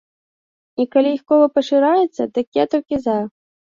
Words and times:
І 0.83 0.87
калі 0.95 1.09
іх 1.17 1.21
кола 1.31 1.47
пашыраецца, 1.57 2.21
дык 2.39 2.47
я 2.63 2.67
толькі 2.73 2.95
за. 3.05 3.19